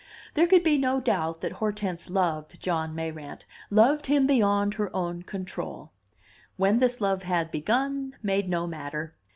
There 0.33 0.47
could 0.47 0.63
be 0.63 0.79
no 0.79 0.99
doubt 0.99 1.41
that 1.41 1.51
Hortense 1.51 2.09
loved 2.09 2.59
John 2.59 2.95
Mayrant, 2.95 3.45
loved 3.69 4.07
him 4.07 4.25
beyond 4.25 4.73
her 4.73 4.89
own 4.95 5.21
control. 5.21 5.91
When 6.57 6.79
this 6.79 7.01
love 7.01 7.21
had 7.21 7.51
begun, 7.51 8.15
made 8.23 8.49
no 8.49 8.65
matter. 8.65 9.13